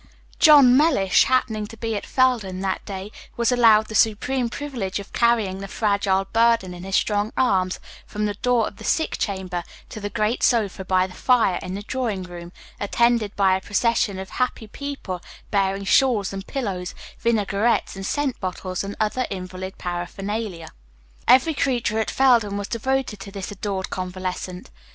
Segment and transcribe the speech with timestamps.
[0.39, 5.13] John Mellish, happening to be at Felden that day, was allowed the supreme privilege of
[5.13, 9.63] carrying the fragile burden in his strong arms from the door of the sick chamber
[9.89, 14.17] to the great sofa by the fire in the drawing room, attended by a procession
[14.17, 20.73] of happy people bearing shawls and pillows, vinaigrettes and scent bottles, and other invalid paraphernalia.
[21.27, 24.71] Every creature at Felden was devoted to this adored convalescent.